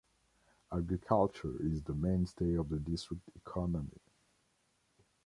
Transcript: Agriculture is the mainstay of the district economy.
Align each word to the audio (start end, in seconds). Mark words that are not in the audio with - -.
Agriculture 0.71 1.57
is 1.61 1.83
the 1.83 1.93
mainstay 1.93 2.55
of 2.55 2.69
the 2.69 2.79
district 2.79 3.29
economy. 3.35 4.01